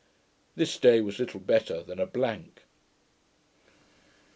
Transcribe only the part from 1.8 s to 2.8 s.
than a blank.